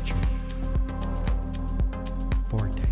[0.00, 0.16] Richard
[2.48, 2.82] Forte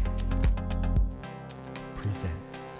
[1.95, 2.79] presents.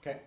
[0.00, 0.18] Okay.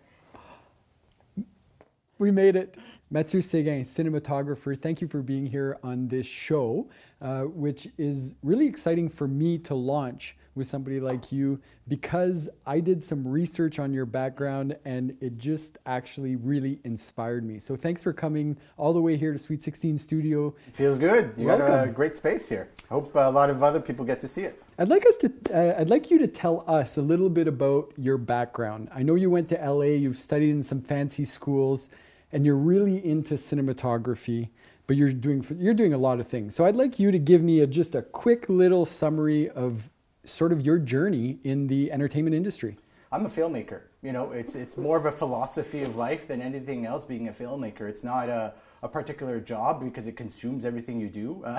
[2.19, 2.76] We made it.
[3.09, 6.89] Mathieu Séguin, cinematographer, thank you for being here on this show,
[7.21, 11.57] uh, which is really exciting for me to launch with somebody like you
[11.87, 17.59] because I did some research on your background and it just actually really inspired me.
[17.59, 20.53] So thanks for coming all the way here to Sweet 16 Studio.
[20.67, 21.33] It feels good.
[21.37, 22.71] You got a great space here.
[22.89, 24.61] I hope a lot of other people get to see it.
[24.77, 25.31] I'd like us to.
[25.53, 28.89] Uh, I'd like you to tell us a little bit about your background.
[28.93, 29.95] I know you went to LA.
[29.95, 31.89] You've studied in some fancy schools,
[32.31, 34.49] and you're really into cinematography.
[34.85, 36.55] But you're doing you're doing a lot of things.
[36.55, 39.89] So I'd like you to give me a, just a quick little summary of
[40.23, 42.77] sort of your journey in the entertainment industry.
[43.11, 43.83] I'm a filmmaker.
[44.01, 47.05] You know, it's it's more of a philosophy of life than anything else.
[47.05, 51.45] Being a filmmaker, it's not a, a particular job because it consumes everything you do.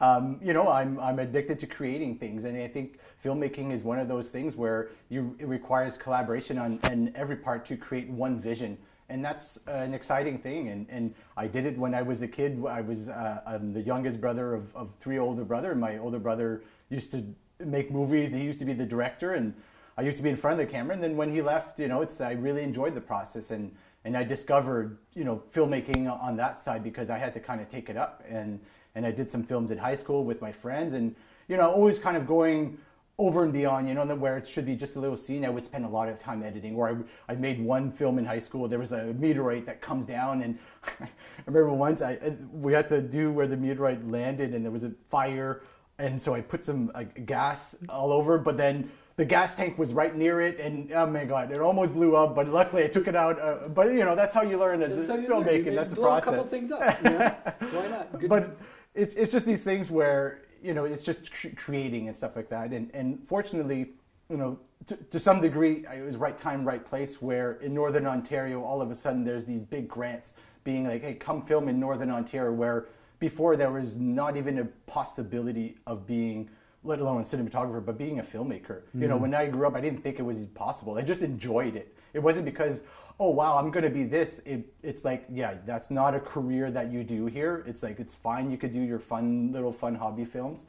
[0.00, 3.98] Um, you know, I'm I'm addicted to creating things, and I think filmmaking is one
[3.98, 8.40] of those things where you it requires collaboration on and every part to create one
[8.40, 8.76] vision.
[9.08, 10.68] And that's an exciting thing.
[10.68, 12.62] And, and I did it when I was a kid.
[12.68, 15.74] I was uh, the youngest brother of, of three older brother.
[15.74, 17.24] My older brother used to
[17.64, 18.32] make movies.
[18.32, 19.54] He used to be the director, and
[19.96, 20.94] I used to be in front of the camera.
[20.94, 24.16] And then when he left, you know, it's I really enjoyed the process, and and
[24.16, 27.88] I discovered you know filmmaking on that side because I had to kind of take
[27.88, 28.60] it up, and
[28.94, 31.14] and I did some films in high school with my friends, and
[31.48, 32.78] you know always kind of going
[33.18, 35.64] over and beyond, you know, where it should be just a little scene, I would
[35.64, 36.74] spend a lot of time editing.
[36.74, 38.68] Or I, I made one film in high school.
[38.68, 40.58] There was a meteorite that comes down, and
[41.00, 41.08] I
[41.46, 42.18] remember once I
[42.52, 45.62] we had to do where the meteorite landed, and there was a fire,
[45.98, 49.94] and so I put some like, gas all over, but then the gas tank was
[49.94, 52.34] right near it, and oh my god, it almost blew up.
[52.34, 53.40] But luckily, I took it out.
[53.40, 55.74] Uh, but you know, that's how you learn as a filmmaking.
[55.74, 56.28] That's the process.
[56.28, 56.82] a couple things up.
[57.02, 57.34] Yeah.
[57.72, 58.20] Why not?
[58.20, 58.28] Good.
[58.28, 58.58] But
[58.94, 62.48] it's it's just these things where you know it's just cr- creating and stuff like
[62.48, 62.72] that.
[62.72, 63.92] And and fortunately,
[64.28, 67.22] you know, to, to some degree, it was right time, right place.
[67.22, 70.34] Where in Northern Ontario, all of a sudden, there's these big grants
[70.64, 72.86] being like, hey, come film in Northern Ontario, where
[73.20, 76.50] before there was not even a possibility of being
[76.86, 78.82] let alone a cinematographer, but being a filmmaker.
[78.94, 79.22] You know, mm-hmm.
[79.22, 80.96] when I grew up, I didn't think it was possible.
[80.96, 81.96] I just enjoyed it.
[82.14, 82.82] It wasn't because,
[83.20, 84.40] oh wow, I'm going to be this.
[84.44, 87.64] It, it's like, yeah, that's not a career that you do here.
[87.66, 88.50] It's like it's fine.
[88.50, 90.64] You could do your fun little fun hobby films,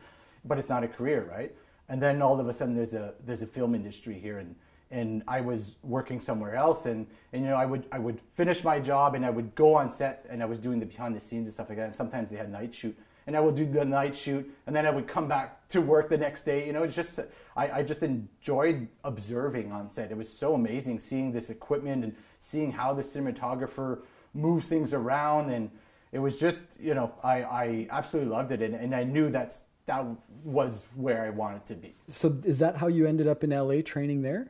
[0.45, 1.53] but it's not a career, right?
[1.89, 4.55] And then all of a sudden, there's a there's a film industry here, and
[4.91, 8.63] and I was working somewhere else, and and you know, I would I would finish
[8.63, 11.19] my job, and I would go on set, and I was doing the behind the
[11.19, 11.85] scenes and stuff like that.
[11.85, 14.85] And sometimes they had night shoot and I would do the night shoot, and then
[14.85, 16.65] I would come back to work the next day.
[16.65, 17.19] You know, it's just
[17.55, 20.09] I, I just enjoyed observing on set.
[20.11, 23.99] It was so amazing seeing this equipment and seeing how the cinematographer
[24.33, 25.69] moves things around, and
[26.11, 29.63] it was just you know I, I absolutely loved it, and, and I knew that's
[29.87, 30.05] that
[30.43, 31.95] was where I wanted to be.
[32.07, 34.47] So is that how you ended up in LA training there?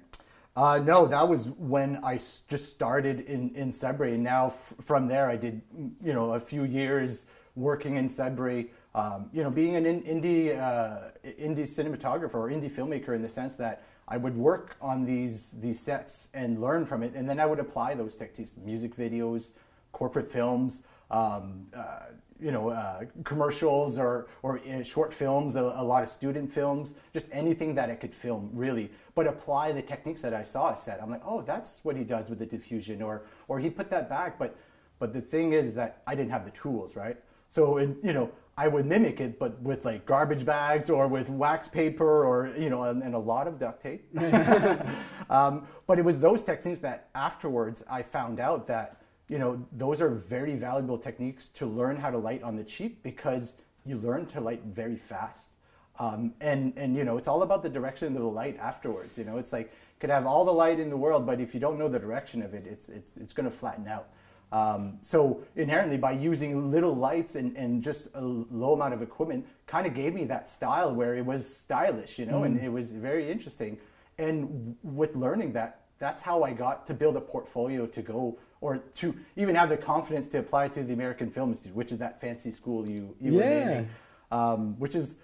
[0.55, 4.15] Uh, no, that was when I s- just started in, in Sudbury.
[4.15, 5.61] And now f- from there, I did,
[6.03, 7.25] you know, a few years
[7.57, 12.71] working in Sudbury, um, you know, being an in, indie, uh, indie cinematographer or indie
[12.71, 17.03] filmmaker in the sense that I would work on these, these sets and learn from
[17.03, 17.13] it.
[17.15, 19.51] And then I would apply those techniques, music videos,
[19.91, 20.81] corporate films,
[21.11, 21.99] um, uh,
[22.39, 26.93] you know, uh, commercials or, or uh, short films, a, a lot of student films,
[27.11, 30.77] just anything that I could film really, but apply the techniques that I saw a
[30.77, 31.01] set.
[31.01, 34.07] I'm like, oh, that's what he does with the diffusion, or or he put that
[34.07, 34.37] back.
[34.37, 34.55] But
[34.99, 37.17] but the thing is that I didn't have the tools, right?
[37.47, 41.29] So in, you know, I would mimic it, but with like garbage bags or with
[41.29, 44.09] wax paper or you know, and, and a lot of duct tape.
[45.29, 50.01] um, but it was those techniques that afterwards I found out that you know those
[50.01, 53.53] are very valuable techniques to learn how to light on the cheap because
[53.85, 55.51] you learn to light very fast.
[55.99, 59.19] Um, and and you know it's all about the direction of the light afterwards.
[59.19, 61.53] You know it's like you could have all the light in the world, but if
[61.53, 64.07] you don't know the direction of it, it's it's it's going to flatten out.
[64.51, 69.45] Um, so inherently, by using little lights and, and just a low amount of equipment,
[69.65, 72.93] kind of gave me that style where it was stylish, you know, and it was
[72.93, 73.77] very interesting.
[74.17, 78.77] And with learning that, that's how I got to build a portfolio to go or
[78.77, 82.21] to even have the confidence to apply to the American Film Institute, which is that
[82.21, 83.59] fancy school you, you were Yeah.
[83.65, 83.89] naming,
[84.31, 85.17] um, which is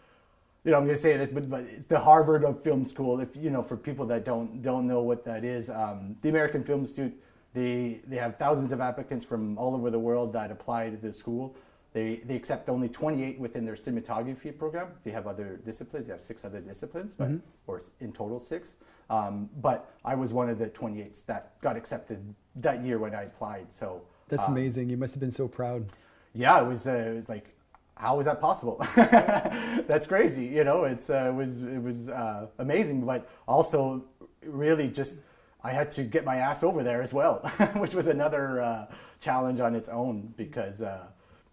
[0.66, 3.20] you know, I'm going to say this, but, but it's the Harvard of film school.
[3.20, 6.64] If you know, for people that don't don't know what that is, um, the American
[6.64, 7.14] Film Institute,
[7.54, 11.14] they they have thousands of applicants from all over the world that apply to the
[11.14, 11.56] school.
[11.94, 14.88] They they accept only 28 within their cinematography program.
[15.04, 16.08] They have other disciplines.
[16.08, 17.30] They have six other disciplines, but
[17.68, 18.76] or in total six.
[19.10, 23.24] Um, but I was one of the 28s that got accepted that year when I
[23.24, 23.72] applied.
[23.72, 24.90] So That's um, amazing.
[24.90, 25.86] You must have been so proud.
[26.34, 27.56] yeah, it was, uh, it was like,
[27.96, 28.78] how is that possible?
[28.96, 30.46] That's crazy.
[30.46, 34.04] You know, it's, uh, it was, it was uh, amazing, but also
[34.44, 35.20] really just,
[35.64, 37.38] I had to get my ass over there as well,
[37.76, 38.86] which was another uh,
[39.22, 41.06] challenge on its own because, uh,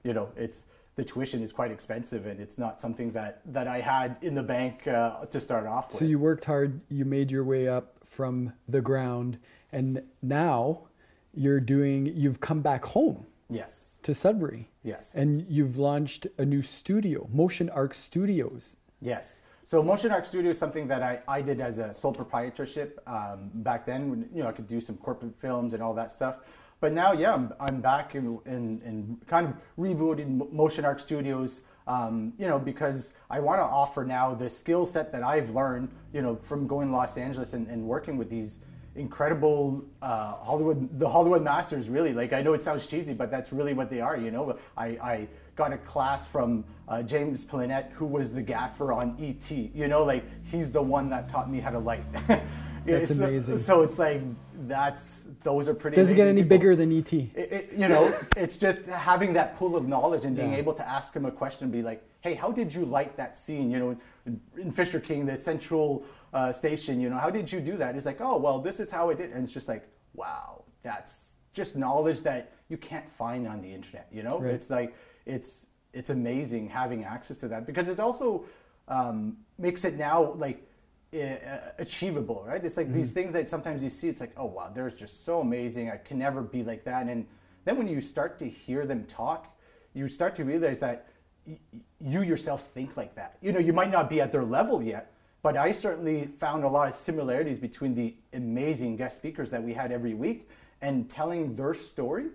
[0.02, 0.66] you know, it's,
[0.96, 4.42] the tuition is quite expensive and it's not something that, that I had in the
[4.42, 5.98] bank uh, to start off with.
[5.98, 9.38] So you worked hard, you made your way up from the ground,
[9.70, 10.88] and now
[11.32, 13.26] you're doing, you've come back home.
[13.48, 13.98] Yes.
[14.02, 14.68] To Sudbury.
[14.82, 15.14] Yes.
[15.14, 18.76] And you've launched a new studio, Motion Arc Studios.
[19.00, 19.42] Yes.
[19.70, 23.52] So Motion Arc Studio is something that I, I did as a sole proprietorship um,
[23.54, 24.28] back then.
[24.34, 26.38] You know, I could do some corporate films and all that stuff.
[26.80, 30.98] But now, yeah, I'm, I'm back and in, in, in, kind of rebooted Motion Arc
[30.98, 35.50] Studios, um, you know, because I want to offer now the skill set that I've
[35.50, 38.58] learned, you know, from going to Los Angeles and, and working with these
[38.96, 42.12] incredible uh, Hollywood, the Hollywood masters, really.
[42.12, 44.58] Like, I know it sounds cheesy, but that's really what they are, you know.
[44.76, 45.28] I, I
[45.60, 50.02] got a class from uh, James Plannette, who was the gaffer on E.T., you know,
[50.04, 52.02] like, he's the one that taught me how to light.
[52.86, 53.58] That's amazing.
[53.58, 54.22] So, it's like
[54.66, 55.96] that's those are pretty.
[55.96, 56.56] Does it get any people.
[56.56, 57.12] bigger than ET?
[57.12, 60.58] It, it, you know, it's just having that pool of knowledge and being yeah.
[60.58, 63.36] able to ask him a question, and be like, "Hey, how did you light that
[63.36, 67.02] scene?" You know, in, in Fisher King, the central uh, station.
[67.02, 67.94] You know, how did you do that?
[67.94, 71.34] He's like, "Oh, well, this is how it did," and it's just like, "Wow, that's
[71.52, 74.54] just knowledge that you can't find on the internet." You know, right.
[74.54, 74.94] it's like
[75.30, 78.44] it's it's amazing having access to that because it also
[78.88, 80.66] um, makes it now like
[81.12, 82.64] uh, achievable, right?
[82.64, 82.96] It's like mm-hmm.
[82.96, 85.90] these things that sometimes you see, it's like, oh wow, they're just so amazing.
[85.90, 87.08] I can never be like that.
[87.08, 87.26] And
[87.64, 89.56] then when you start to hear them talk,
[89.94, 91.08] you start to realize that
[91.46, 91.58] y-
[92.00, 93.36] you yourself think like that.
[93.40, 95.12] You know, you might not be at their level yet,
[95.42, 99.74] but I certainly found a lot of similarities between the amazing guest speakers that we
[99.74, 100.48] had every week
[100.80, 102.26] and telling their story.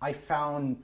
[0.00, 0.82] I found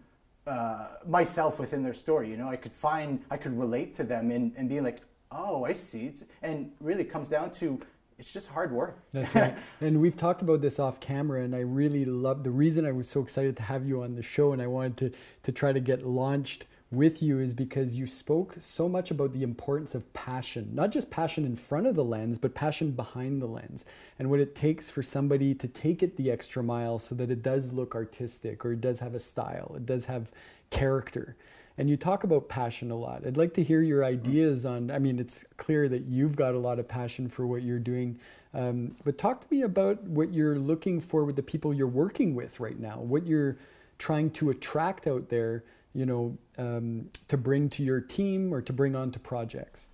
[0.50, 2.28] uh, myself within their story.
[2.28, 5.00] You know, I could find, I could relate to them and, and being like,
[5.30, 6.06] oh, I see.
[6.06, 7.80] It's, and really comes down to
[8.18, 8.98] it's just hard work.
[9.12, 9.56] That's right.
[9.80, 13.08] and we've talked about this off camera, and I really love the reason I was
[13.08, 15.12] so excited to have you on the show and I wanted to,
[15.44, 19.42] to try to get launched with you is because you spoke so much about the
[19.42, 23.46] importance of passion, not just passion in front of the lens, but passion behind the
[23.46, 23.84] lens,
[24.18, 27.42] and what it takes for somebody to take it the extra mile so that it
[27.42, 30.32] does look artistic or it does have a style, it does have
[30.70, 31.36] character
[31.80, 33.26] and you talk about passion a lot.
[33.26, 34.90] I'd like to hear your ideas on.
[34.90, 38.20] I mean, it's clear that you've got a lot of passion for what you're doing,
[38.52, 42.34] um, but talk to me about what you're looking for with the people you're working
[42.34, 42.98] with right now.
[42.98, 43.56] What you're
[43.98, 45.64] trying to attract out there,
[45.94, 49.88] you know, um, to bring to your team or to bring onto projects.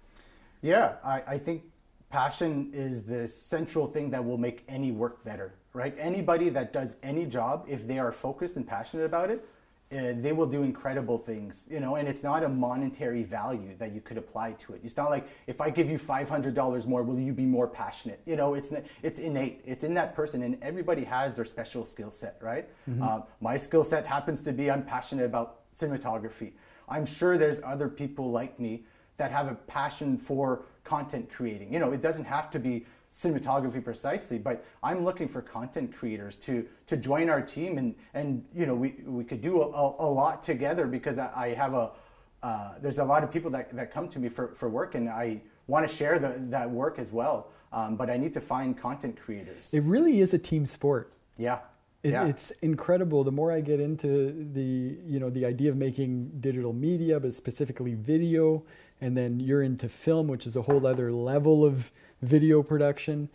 [0.62, 1.62] Yeah, I, I think
[2.10, 5.54] passion is the central thing that will make any work better.
[5.72, 5.94] Right?
[5.98, 9.46] Anybody that does any job, if they are focused and passionate about it,
[9.93, 13.94] uh, they will do incredible things, you know, and it's not a monetary value that
[13.94, 14.81] you could apply to it.
[14.83, 17.69] It's not like if I give you five hundred dollars more, will you be more
[17.69, 18.21] passionate?
[18.27, 18.71] You know, it's
[19.05, 19.62] it's innate.
[19.65, 22.69] It's in that person, and everybody has their special skill set, right?
[22.91, 23.03] Mm-hmm.
[23.03, 26.53] Uh, my skill set happens to be I'm passionate about cinematography.
[26.88, 28.85] I'm sure there's other people like me
[29.19, 31.73] that have a passion for content creating.
[31.73, 36.37] You know, it doesn't have to be cinematography precisely, but I'm looking for content creators
[36.38, 40.11] to to join our team and and you know we we could do a, a
[40.11, 41.92] lot together because I, I have a
[42.42, 45.09] uh, there's a lot of people that, that come to me for, for work and
[45.09, 47.50] I want to share the, that work as well.
[47.73, 49.75] Um, but I need to find content creators.
[49.75, 51.12] It really is a team sport.
[51.37, 51.59] Yeah.
[52.02, 52.26] It, yeah.
[52.26, 53.25] It's incredible.
[53.25, 57.35] The more I get into the, you know, the idea of making digital media, but
[57.35, 58.64] specifically video,
[59.00, 63.29] and then you're into film, which is a whole other level of video production.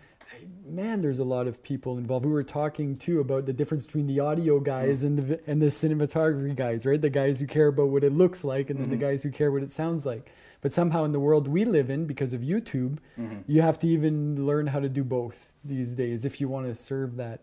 [0.66, 2.26] Man, there's a lot of people involved.
[2.26, 5.08] We were talking too about the difference between the audio guys mm-hmm.
[5.08, 7.00] and the and the cinematography guys, right?
[7.00, 9.00] The guys who care about what it looks like, and then mm-hmm.
[9.00, 10.32] the guys who care what it sounds like.
[10.62, 13.40] But somehow in the world we live in, because of YouTube, mm-hmm.
[13.46, 16.76] you have to even learn how to do both these days if you want to
[16.76, 17.42] serve that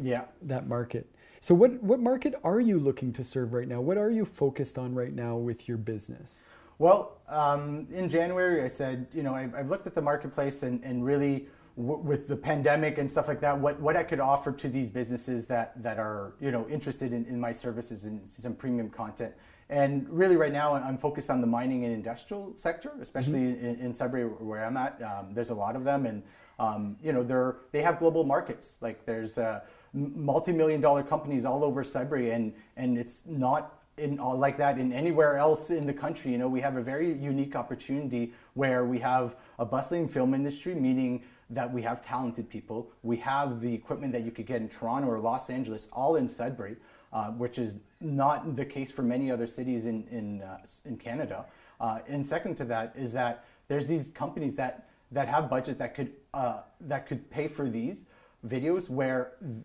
[0.00, 1.06] yeah that market.
[1.40, 3.80] So what what market are you looking to serve right now?
[3.80, 6.42] What are you focused on right now with your business?
[6.80, 10.82] Well, um, in January, I said, you know, I, have looked at the marketplace and,
[10.82, 11.46] and really
[11.76, 14.90] w- with the pandemic and stuff like that, what, what I could offer to these
[14.90, 19.34] businesses that, that are, you know, interested in, in my services and some premium content.
[19.68, 23.66] And really, right now, I'm focused on the mining and industrial sector, especially mm-hmm.
[23.66, 25.02] in, in, Sudbury, where I'm at.
[25.02, 26.22] Um, there's a lot of them, and
[26.58, 28.78] um, you know, they're they have global markets.
[28.80, 29.60] Like there's uh,
[29.92, 34.92] multi-million dollar companies all over Sudbury, and and it's not in uh, like that in
[34.92, 36.32] anywhere else in the country.
[36.32, 40.74] You know, we have a very unique opportunity where we have a bustling film industry,
[40.74, 42.90] meaning that we have talented people.
[43.02, 46.26] We have the equipment that you could get in Toronto or Los Angeles, all in
[46.28, 46.76] Sudbury.
[47.12, 51.46] uh, which is not the case for many other cities in in uh, in Canada.
[51.80, 55.94] Uh, and second to that is that there's these companies that that have budgets that
[55.94, 58.06] could uh, that could pay for these
[58.46, 59.64] videos where th-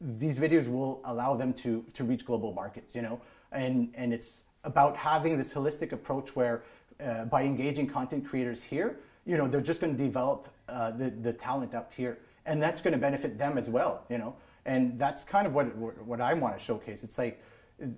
[0.00, 2.94] these videos will allow them to to reach global markets.
[2.94, 3.20] You know,
[3.52, 6.62] and and it's about having this holistic approach where
[7.04, 11.10] uh, by engaging content creators here, you know, they're just going to develop uh, the
[11.10, 14.04] the talent up here, and that's going to benefit them as well.
[14.08, 17.04] You know, and that's kind of what what I want to showcase.
[17.04, 17.42] It's like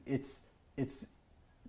[0.07, 0.41] it's
[0.77, 1.07] it's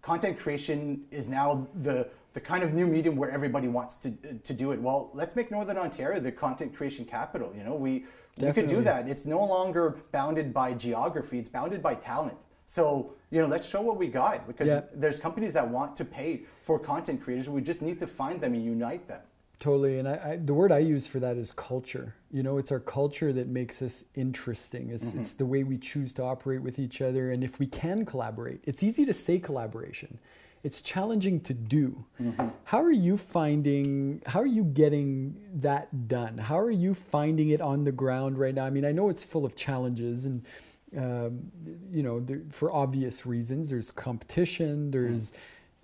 [0.01, 4.54] content creation is now the the kind of new medium where everybody wants to to
[4.54, 4.82] do it.
[4.82, 7.54] Well, let's make Northern Ontario the content creation capital.
[7.58, 8.06] You know, we
[8.38, 8.48] Definitely.
[8.48, 9.08] we could do that.
[9.08, 12.38] It's no longer bounded by geography; it's bounded by talent.
[12.68, 14.82] So you know, let's show what we got because yeah.
[14.94, 17.50] there's companies that want to pay for content creators.
[17.50, 19.20] We just need to find them and unite them.
[19.60, 22.15] Totally, and I, I, the word I use for that is culture.
[22.32, 24.89] You know, it's our culture that makes us interesting.
[24.89, 25.20] It's mm-hmm.
[25.20, 28.62] it's the way we choose to operate with each other, and if we can collaborate,
[28.63, 30.18] it's easy to say collaboration.
[30.63, 32.06] It's challenging to do.
[32.22, 32.48] Mm-hmm.
[32.63, 34.22] How are you finding?
[34.27, 36.38] How are you getting that done?
[36.38, 38.65] How are you finding it on the ground right now?
[38.65, 40.46] I mean, I know it's full of challenges, and
[40.97, 41.51] um,
[41.91, 43.69] you know, there, for obvious reasons.
[43.69, 44.91] There's competition.
[44.91, 45.33] There's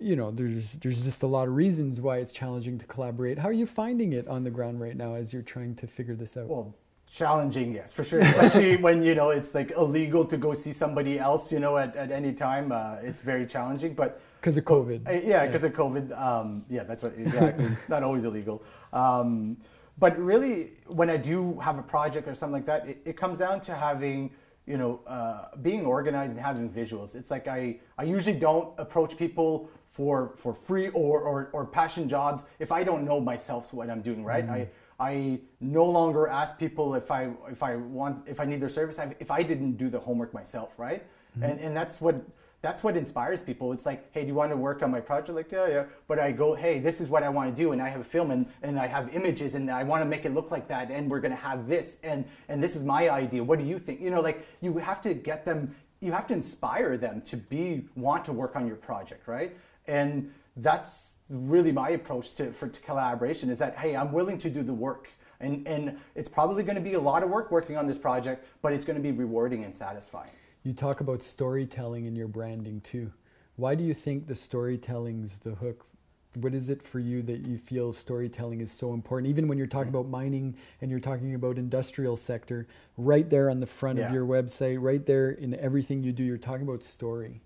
[0.02, 3.38] you know, there's there's just a lot of reasons why it's challenging to collaborate.
[3.38, 6.14] How are you finding it on the ground right now as you're trying to figure
[6.14, 6.48] this out?
[6.48, 6.74] Well,
[7.10, 8.20] challenging, yes, for sure.
[8.20, 11.94] Especially when you know it's like illegal to go see somebody else, you know, at,
[11.94, 12.72] at any time.
[12.72, 15.08] Uh, it's very challenging, but because of COVID.
[15.08, 15.68] Uh, yeah, because yeah.
[15.68, 16.20] of COVID.
[16.20, 17.68] Um, yeah, that's what exactly.
[17.88, 18.62] Not always illegal.
[18.92, 19.56] Um,
[19.98, 23.38] but really, when I do have a project or something like that, it, it comes
[23.38, 24.30] down to having
[24.66, 27.14] you know, uh, being organized and having visuals.
[27.14, 32.08] It's like I, I usually don't approach people for for free or, or, or passion
[32.08, 34.46] jobs if I don't know myself what I'm doing right.
[34.46, 34.54] Mm-hmm.
[34.54, 38.68] I I no longer ask people if I if I want if I need their
[38.68, 41.02] service if I didn't do the homework myself right.
[41.02, 41.42] Mm-hmm.
[41.42, 42.16] And and that's what
[42.62, 43.72] that's what inspires people.
[43.72, 45.34] It's like, hey, do you want to work on my project?
[45.34, 45.84] Like, yeah, yeah.
[46.06, 48.04] But I go, hey, this is what I want to do, and I have a
[48.04, 50.90] film, and, and I have images, and I want to make it look like that,
[50.90, 53.42] and we're gonna have this, and and this is my idea.
[53.42, 54.00] What do you think?
[54.00, 57.84] You know, like you have to get them, you have to inspire them to be
[57.96, 59.56] want to work on your project, right?
[59.86, 64.50] And that's really my approach to, for, to collaboration is that, hey, I'm willing to
[64.50, 65.08] do the work.
[65.40, 68.46] And, and it's probably going to be a lot of work working on this project,
[68.60, 70.30] but it's going to be rewarding and satisfying.
[70.64, 73.12] You talk about storytelling in your branding too.
[73.56, 75.86] Why do you think the storytelling's the hook?
[76.34, 79.28] What is it for you that you feel storytelling is so important?
[79.28, 79.96] Even when you're talking mm.
[80.00, 82.66] about mining and you're talking about industrial sector,
[82.96, 84.06] right there on the front yeah.
[84.06, 87.40] of your website, right there in everything you do, you're talking about story.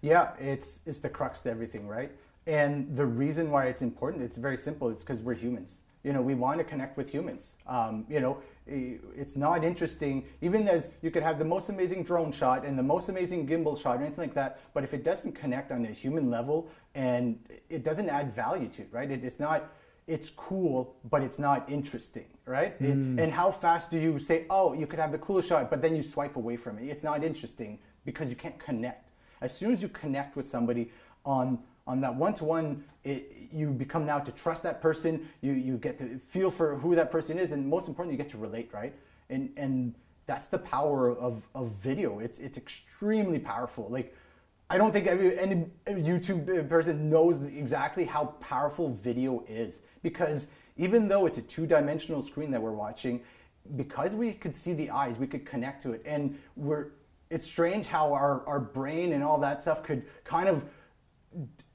[0.00, 2.12] Yeah, it's it's the crux to everything, right?
[2.46, 4.88] And the reason why it's important, it's very simple.
[4.88, 5.80] It's because we're humans.
[6.02, 7.54] You know, we want to connect with humans.
[7.66, 12.32] Um, you know, it's not interesting, even as you could have the most amazing drone
[12.32, 15.32] shot and the most amazing gimbal shot or anything like that, but if it doesn't
[15.32, 17.38] connect on a human level and
[17.68, 19.10] it doesn't add value to it, right?
[19.10, 19.70] It, it's not,
[20.06, 22.80] it's cool, but it's not interesting, right?
[22.80, 23.18] Mm.
[23.18, 25.82] It, and how fast do you say, oh, you could have the coolest shot, but
[25.82, 26.84] then you swipe away from it?
[26.88, 29.10] It's not interesting because you can't connect.
[29.40, 30.90] As soon as you connect with somebody
[31.24, 35.28] on on that one-to-one, you become now to trust that person.
[35.40, 38.30] You you get to feel for who that person is, and most importantly, you get
[38.32, 38.94] to relate, right?
[39.28, 39.94] And and
[40.26, 42.20] that's the power of, of video.
[42.20, 43.88] It's it's extremely powerful.
[43.90, 44.14] Like
[44.68, 50.46] I don't think every, any YouTube person knows exactly how powerful video is because
[50.76, 53.20] even though it's a two-dimensional screen that we're watching,
[53.74, 56.92] because we could see the eyes, we could connect to it, and we're
[57.30, 60.64] it's strange how our, our brain and all that stuff could kind of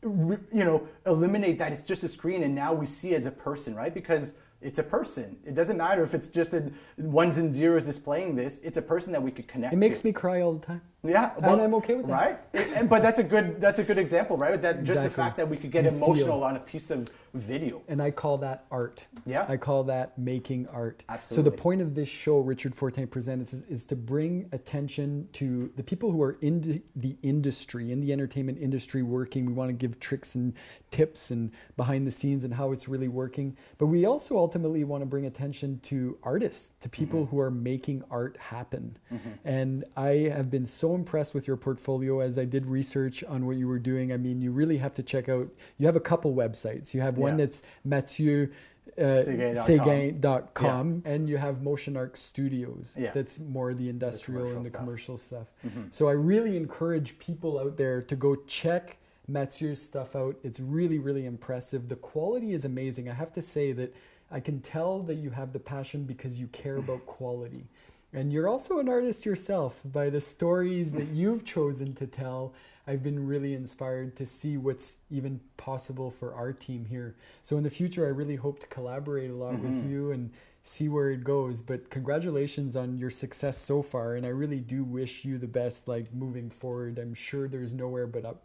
[0.03, 3.73] you know eliminate that it's just a screen and now we see as a person
[3.73, 5.37] right because it's a person.
[5.45, 8.59] It doesn't matter if it's just a ones and zeros displaying this.
[8.63, 9.73] It's a person that we could connect.
[9.73, 10.07] It makes to.
[10.07, 10.81] me cry all the time.
[11.03, 12.13] Yeah, well, and I'm okay with that.
[12.13, 14.59] Right, it, but that's a good that's a good example, right?
[14.59, 14.95] That exactly.
[14.95, 16.43] just the fact that we could get you emotional feel.
[16.43, 17.81] on a piece of video.
[17.87, 19.05] And I call that art.
[19.25, 21.03] Yeah, I call that making art.
[21.09, 21.35] Absolutely.
[21.35, 25.71] So the point of this show, Richard Fortin presents, is, is to bring attention to
[25.75, 29.45] the people who are in the industry, in the entertainment industry, working.
[29.45, 30.53] We want to give tricks and
[30.91, 33.57] tips and behind the scenes and how it's really working.
[33.77, 37.31] But we also ultimately want to bring attention to artists, to people mm-hmm.
[37.31, 38.97] who are making art happen.
[39.11, 39.29] Mm-hmm.
[39.43, 43.57] And I have been so impressed with your portfolio as I did research on what
[43.57, 44.11] you were doing.
[44.13, 46.93] I mean, you really have to check out, you have a couple websites.
[46.93, 47.37] You have one yeah.
[47.37, 48.51] that's Mathieu.
[48.97, 49.23] Uh,
[49.55, 51.11] Seguin.com yeah.
[51.11, 52.95] and you have Motion Arc Studios.
[52.97, 53.11] Yeah.
[53.11, 54.79] That's more the industrial the and the stuff.
[54.79, 55.47] commercial stuff.
[55.67, 55.87] Mm-hmm.
[55.91, 60.37] So I really encourage people out there to go check Mathieu's stuff out.
[60.43, 61.89] It's really, really impressive.
[61.89, 63.09] The quality is amazing.
[63.09, 63.93] I have to say that
[64.31, 67.67] I can tell that you have the passion because you care about quality.
[68.13, 72.53] And you're also an artist yourself by the stories that you've chosen to tell.
[72.87, 77.15] I've been really inspired to see what's even possible for our team here.
[77.41, 79.81] So in the future, I really hope to collaborate a lot mm-hmm.
[79.81, 81.61] with you and see where it goes.
[81.61, 85.87] But congratulations on your success so far, and I really do wish you the best.
[85.87, 88.43] Like moving forward, I'm sure there's nowhere but up.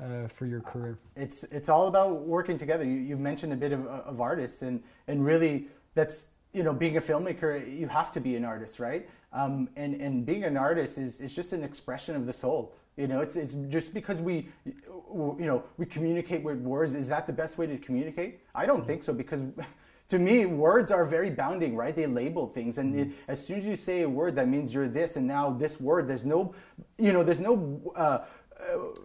[0.00, 2.84] Uh, for your career, it's it's all about working together.
[2.84, 6.96] You, you mentioned a bit of, of artists, and and really that's you know being
[6.96, 10.98] a filmmaker you have to be an artist right um, and and being an artist
[10.98, 14.48] is, is just an expression of the soul you know, it's, it's just because we,
[14.64, 16.94] you know, we communicate with words.
[16.96, 18.40] Is that the best way to communicate?
[18.54, 19.42] I don't think so because
[20.08, 21.94] to me, words are very bounding, right?
[21.94, 22.76] They label things.
[22.76, 25.16] And it, as soon as you say a word, that means you're this.
[25.16, 26.54] And now this word, there's no,
[26.98, 28.18] you know, there's no, uh,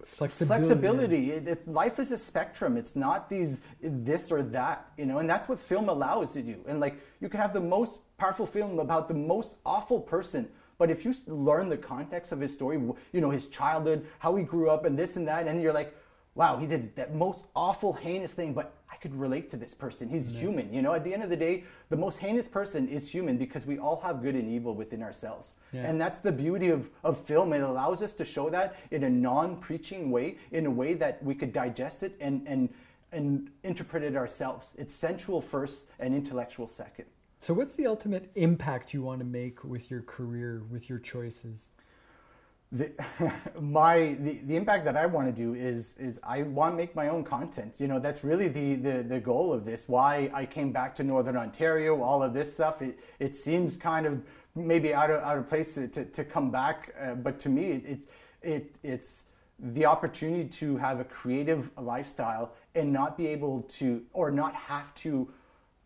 [0.05, 0.65] flexibility.
[0.65, 1.31] flexibility.
[1.31, 2.77] It, it, life is a spectrum.
[2.77, 6.53] It's not these this or that, you know, and that's what film allows you to
[6.53, 6.59] do.
[6.67, 10.49] And like you can have the most powerful film about the most awful person,
[10.83, 12.75] but if you learn the context of his story,
[13.13, 15.95] you know, his childhood, how he grew up, and this and that, and you're like,
[16.35, 20.09] wow, he did that most awful, heinous thing, but I could relate to this person.
[20.09, 20.41] He's yeah.
[20.41, 20.73] human.
[20.73, 23.65] You know, at the end of the day, the most heinous person is human because
[23.65, 25.53] we all have good and evil within ourselves.
[25.71, 25.83] Yeah.
[25.83, 27.53] And that's the beauty of, of film.
[27.53, 31.23] It allows us to show that in a non preaching way, in a way that
[31.23, 32.67] we could digest it and, and,
[33.13, 34.73] and interpret it ourselves.
[34.77, 37.05] It's sensual first and intellectual second.
[37.43, 41.71] So, what's the ultimate impact you want to make with your career, with your choices?
[42.71, 42.89] The,
[43.59, 46.95] my the, the impact that I want to do is is I want to make
[46.95, 47.81] my own content.
[47.81, 49.89] You know, that's really the, the, the goal of this.
[49.89, 52.81] Why I came back to Northern Ontario, all of this stuff.
[52.81, 54.21] It, it seems kind of
[54.55, 57.71] maybe out of out of place to, to, to come back, uh, but to me,
[57.71, 58.05] it, it
[58.41, 59.25] it it's
[59.59, 64.95] the opportunity to have a creative lifestyle and not be able to or not have
[64.95, 65.27] to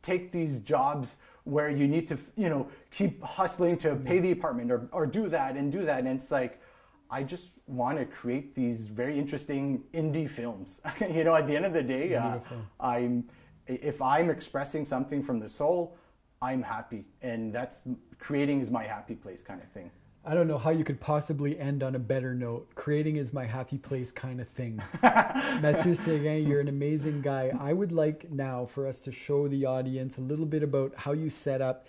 [0.03, 1.17] take these jobs
[1.47, 5.29] where you need to, you know, keep hustling to pay the apartment or, or do
[5.29, 5.99] that and do that.
[5.99, 6.61] And it's like,
[7.09, 10.81] I just want to create these very interesting indie films.
[11.09, 12.39] you know, at the end of the day, uh,
[12.79, 13.29] I'm
[13.67, 15.97] if I'm expressing something from the soul,
[16.41, 17.81] I'm happy, and that's
[18.19, 19.91] creating is my happy place kind of thing.
[20.27, 22.67] I don't know how you could possibly end on a better note.
[22.75, 24.75] Creating is my happy place kind of thing.
[25.01, 27.53] Mathieu Séguin, you're an amazing guy.
[27.57, 31.13] I would like now for us to show the audience a little bit about how
[31.13, 31.87] you set up,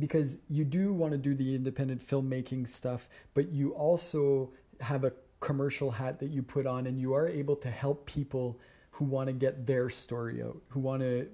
[0.00, 5.12] because you do want to do the independent filmmaking stuff, but you also have a
[5.38, 8.58] commercial hat that you put on, and you are able to help people
[8.90, 11.28] who want to get their story out, who want to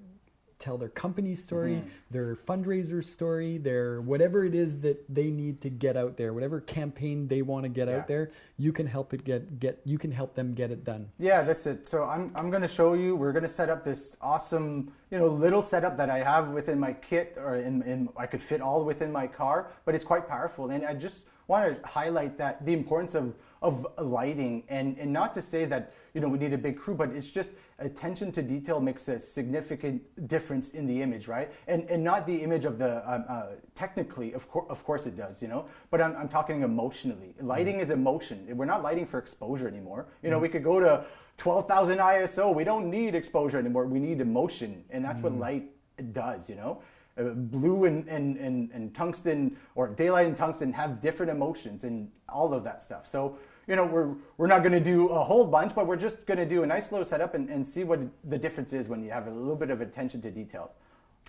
[0.63, 1.89] tell their company story, mm-hmm.
[2.11, 6.61] their fundraiser story, their whatever it is that they need to get out there, whatever
[6.61, 7.97] campaign they want to get yeah.
[7.97, 11.11] out there, you can help it get get you can help them get it done.
[11.19, 11.89] Yeah, that's it.
[11.89, 13.17] So I'm I'm going to show you.
[13.17, 16.79] We're going to set up this awesome, you know, little setup that I have within
[16.79, 20.29] my kit or in, in I could fit all within my car, but it's quite
[20.29, 20.71] powerful.
[20.71, 24.65] And I just want to highlight that the importance of of lighting.
[24.69, 27.31] And and not to say that you know we need a big crew but it's
[27.31, 31.51] just attention to detail makes a significant difference in the image right?
[31.69, 33.43] And and not the image of the um, uh,
[33.75, 35.67] technically of course of course it does you know?
[35.91, 37.35] But i'm, I'm talking emotionally.
[37.41, 37.83] Lighting mm.
[37.83, 38.47] is emotion.
[38.57, 40.07] We're not lighting for exposure anymore.
[40.23, 40.43] You know mm.
[40.43, 41.05] we could go to
[41.39, 43.87] 12,000 ISO we don't need exposure anymore.
[43.87, 44.85] We need emotion.
[44.91, 45.25] And that's mm.
[45.25, 45.71] what light
[46.13, 46.83] does you know?
[47.19, 52.11] Uh, blue and, and, and, and tungsten or daylight and tungsten have different emotions and
[52.27, 53.07] all of that stuff.
[53.07, 56.27] So, you know, we're, we're not going to do a whole bunch, but we're just
[56.27, 59.03] going to do a nice little setup and, and see what the difference is when
[59.03, 60.71] you have a little bit of attention to details.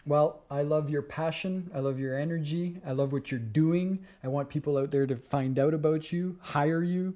[0.06, 1.70] Well, I love your passion.
[1.74, 2.78] I love your energy.
[2.86, 4.04] I love what you're doing.
[4.24, 7.16] I want people out there to find out about you, hire you,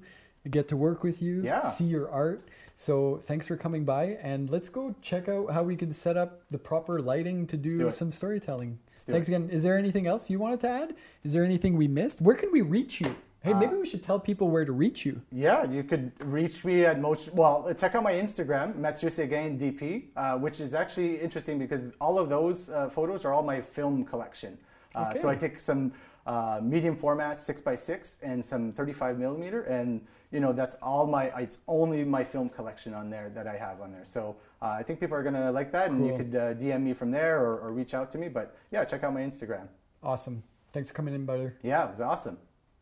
[0.50, 1.68] get to work with you, yeah.
[1.68, 2.48] see your art.
[2.74, 6.48] So thanks for coming by, and let's go check out how we can set up
[6.48, 8.78] the proper lighting to do, do some storytelling.
[8.98, 9.34] Thanks it.
[9.34, 9.50] again.
[9.50, 10.94] Is there anything else you wanted to add?
[11.24, 12.20] Is there anything we missed?
[12.20, 13.16] Where can we reach you?
[13.42, 15.22] Hey, maybe uh, we should tell people where to reach you.
[15.30, 17.32] Yeah, you could reach me at most.
[17.32, 22.18] Well, check out my Instagram, Mathieu Séguin DP, uh, which is actually interesting because all
[22.18, 24.58] of those uh, photos are all my film collection.
[24.94, 25.20] Uh, okay.
[25.20, 25.92] So I take some
[26.26, 31.06] uh, medium format six by six and some 35 millimeter, and you know that's all
[31.06, 31.26] my.
[31.40, 34.04] It's only my film collection on there that I have on there.
[34.04, 36.92] So uh, I think people are gonna like that, and you could uh, DM me
[36.92, 38.28] from there or, or, reach out to me.
[38.28, 39.68] But yeah, check out my Instagram.
[40.02, 40.42] Awesome.
[40.72, 41.56] Thanks for coming in, brother.
[41.62, 42.36] Yeah, it was awesome.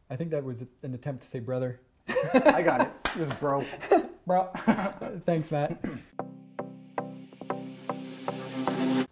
[0.09, 1.81] I think that was an attempt to say brother.
[2.33, 2.89] I got it.
[3.17, 3.65] It was bro.
[4.27, 4.51] bro.
[5.27, 5.83] Thanks, Matt.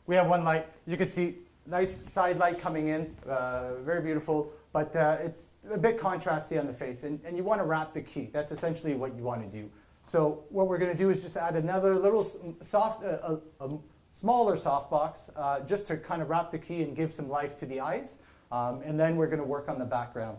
[0.07, 0.67] We have one light.
[0.87, 5.79] You can see nice side light coming in, uh, very beautiful, but uh, it's a
[5.79, 8.29] bit contrasty on the face, and, and you want to wrap the key.
[8.33, 9.71] That's essentially what you want to do.
[10.05, 12.25] So what we're going to do is just add another little
[12.61, 13.79] soft, uh, a, a,
[14.11, 17.67] smaller softbox, uh, just to kind of wrap the key and give some life to
[17.67, 18.19] the eyes.
[18.53, 20.37] Um, and then we're going to work on the background.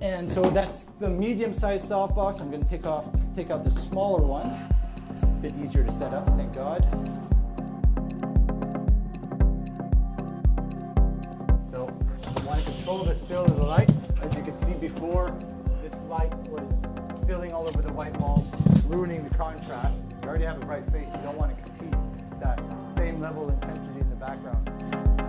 [0.00, 2.40] And so that's the medium-sized softbox.
[2.40, 4.46] I'm going to take off, take out the smaller one.
[5.22, 6.82] A bit easier to set up, thank God.
[11.70, 11.92] So
[12.36, 13.90] I want to control the spill of the light.
[14.22, 15.36] As you can see before,
[15.82, 18.46] this light was spilling all over the white wall,
[18.86, 19.98] ruining the contrast.
[20.22, 21.08] You already have a bright face.
[21.14, 21.98] You don't want to compete
[22.40, 22.60] that
[22.94, 24.75] same level of intensity in the background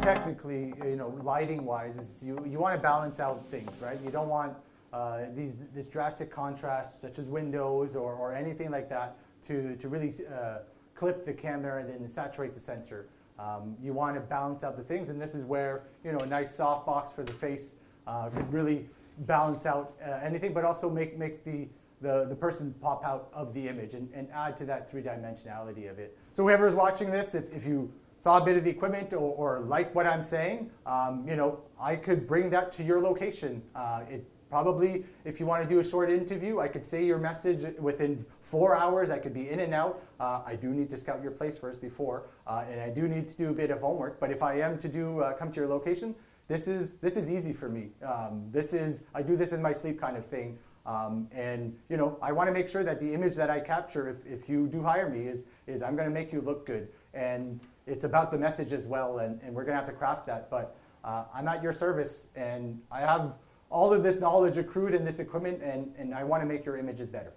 [0.07, 3.99] technically, you know, lighting wise, is you, you want to balance out things, right?
[4.01, 4.53] You don't want
[4.93, 9.17] uh, these, this drastic contrast, such as windows or, or anything like that,
[9.47, 10.59] to, to really uh,
[10.95, 13.07] clip the camera and then saturate the sensor.
[13.37, 16.25] Um, you want to balance out the things, and this is where you know a
[16.25, 17.75] nice soft box for the face
[18.07, 18.87] uh, could really
[19.19, 21.67] balance out uh, anything, but also make, make the,
[22.01, 25.89] the, the person pop out of the image and, and add to that three dimensionality
[25.91, 26.17] of it.
[26.33, 29.17] So whoever is watching this, if, if you saw a bit of the equipment or,
[29.17, 33.61] or like what I'm saying, um, you know, I could bring that to your location.
[33.75, 37.17] Uh, it probably, if you want to do a short interview, I could say your
[37.17, 39.09] message within four hours.
[39.09, 40.01] I could be in and out.
[40.19, 43.27] Uh, I do need to scout your place first before, uh, and I do need
[43.29, 44.19] to do a bit of homework.
[44.19, 46.15] But if I am to do uh, come to your location,
[46.47, 47.89] this is this is easy for me.
[48.05, 50.57] Um, this is I do this in my sleep kind of thing.
[50.85, 54.07] Um, and you know, I want to make sure that the image that I capture,
[54.07, 56.87] if, if you do hire me, is is I'm going to make you look good.
[57.13, 60.27] And it's about the message as well, and, and we're going to have to craft
[60.27, 60.49] that.
[60.49, 63.33] But uh, I'm at your service, and I have
[63.69, 66.77] all of this knowledge accrued in this equipment, and, and I want to make your
[66.77, 67.33] images better.